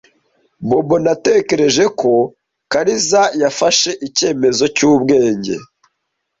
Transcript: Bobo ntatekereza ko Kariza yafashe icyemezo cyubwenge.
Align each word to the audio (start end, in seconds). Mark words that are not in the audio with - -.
Bobo 0.67 0.95
ntatekereza 1.03 1.85
ko 1.99 2.11
Kariza 2.71 3.21
yafashe 3.41 3.91
icyemezo 4.07 4.63
cyubwenge. 4.75 5.55